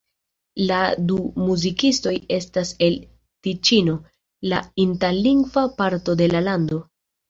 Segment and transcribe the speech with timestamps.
[0.69, 0.77] La
[1.11, 1.17] du
[1.49, 2.99] muzikistoj estas el
[3.45, 3.97] Tiĉino,
[4.53, 6.87] la itallingva parto de la lando.